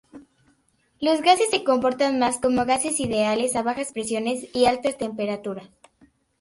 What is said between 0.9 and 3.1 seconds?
Los gases se comportan más como gases